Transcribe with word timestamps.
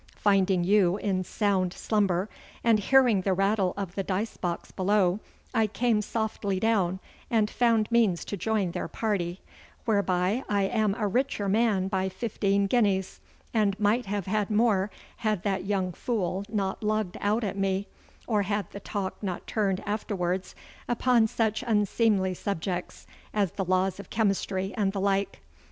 Finding 0.17 0.63
you 0.63 0.97
in 0.97 1.23
sound 1.23 1.73
slumber, 1.73 2.27
and 2.63 2.79
hearing 2.79 3.21
the 3.21 3.33
rattle 3.35 3.71
of 3.77 3.93
the 3.93 4.01
dice 4.01 4.35
box 4.35 4.71
below, 4.71 5.19
I 5.53 5.67
came 5.67 6.01
softly 6.01 6.59
down 6.59 6.99
and 7.29 7.51
found 7.51 7.91
means 7.91 8.25
to 8.25 8.35
join 8.35 8.71
their 8.71 8.87
party 8.87 9.41
whereby 9.85 10.43
I 10.49 10.63
am 10.63 10.95
a 10.95 11.07
richer 11.07 11.47
man 11.47 11.87
by 11.87 12.09
fifteen 12.09 12.65
guineas, 12.65 13.19
and 13.53 13.79
might 13.79 14.07
have 14.07 14.25
had 14.25 14.49
more 14.49 14.89
had 15.17 15.43
that 15.43 15.65
young 15.65 15.93
fool 15.93 16.45
not 16.49 16.81
lugged 16.81 17.17
out 17.21 17.43
at 17.43 17.55
me, 17.55 17.87
or 18.25 18.41
had 18.41 18.71
the 18.71 18.79
talk 18.79 19.21
not 19.21 19.45
turned 19.45 19.81
afterwards 19.85 20.55
upon 20.89 21.27
such 21.27 21.63
unseemly 21.67 22.33
subjects 22.33 23.05
as 23.35 23.51
the 23.51 23.65
laws 23.65 23.99
of 23.99 24.09
chemistry 24.09 24.73
and 24.75 24.93
the 24.93 24.99
like. 25.01 25.41